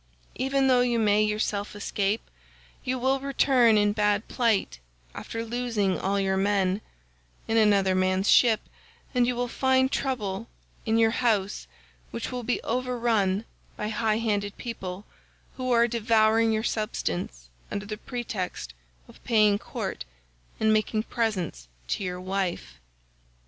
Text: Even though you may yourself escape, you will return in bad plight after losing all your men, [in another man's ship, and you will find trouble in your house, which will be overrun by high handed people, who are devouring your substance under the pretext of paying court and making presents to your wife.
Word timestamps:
Even 0.33 0.65
though 0.65 0.81
you 0.81 0.97
may 0.97 1.21
yourself 1.21 1.75
escape, 1.75 2.27
you 2.83 2.97
will 2.97 3.19
return 3.19 3.77
in 3.77 3.93
bad 3.93 4.27
plight 4.27 4.79
after 5.13 5.45
losing 5.45 5.99
all 5.99 6.19
your 6.19 6.37
men, 6.37 6.81
[in 7.47 7.55
another 7.55 7.93
man's 7.93 8.27
ship, 8.27 8.61
and 9.13 9.27
you 9.27 9.35
will 9.35 9.47
find 9.47 9.91
trouble 9.91 10.47
in 10.87 10.97
your 10.97 11.11
house, 11.11 11.67
which 12.09 12.31
will 12.31 12.41
be 12.41 12.59
overrun 12.63 13.45
by 13.77 13.89
high 13.89 14.17
handed 14.17 14.57
people, 14.57 15.05
who 15.57 15.69
are 15.71 15.87
devouring 15.87 16.51
your 16.51 16.63
substance 16.63 17.49
under 17.69 17.85
the 17.85 17.95
pretext 17.97 18.73
of 19.07 19.23
paying 19.23 19.59
court 19.59 20.03
and 20.59 20.73
making 20.73 21.03
presents 21.03 21.67
to 21.89 22.03
your 22.03 22.19
wife. 22.19 22.79